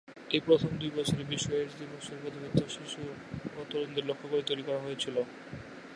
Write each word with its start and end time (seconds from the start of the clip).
এর 0.31 0.41
প্রথম 0.45 0.71
দুই 0.77 0.91
বছরে, 0.97 1.23
বিশ্ব 1.23 1.47
এইডস 1.53 1.73
দিবসের 1.79 2.17
প্রতিপাদ্য 2.21 2.59
শিশু 2.69 3.01
এবং 3.47 3.63
তরুণদের 3.71 4.07
লক্ষ্য 4.09 4.27
করে 4.31 4.43
তৈরি 4.49 4.63
হয়েছিল। 4.85 5.15